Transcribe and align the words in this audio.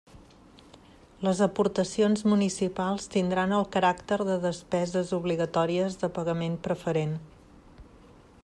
Les 1.27 1.41
aportacions 1.45 2.25
municipals 2.31 3.05
tindran 3.17 3.53
el 3.59 3.67
caràcter 3.77 4.19
de 4.33 4.41
despeses 4.49 5.15
obligatòries 5.21 6.03
de 6.05 6.11
pagament 6.17 6.57
preferent. 6.69 7.17